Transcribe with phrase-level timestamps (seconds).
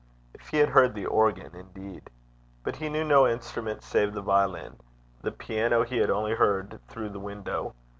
[0.33, 2.09] If he had heard the organ indeed!
[2.63, 4.77] but he knew no instrument save the violin:
[5.21, 7.75] the piano he had only heard through the window.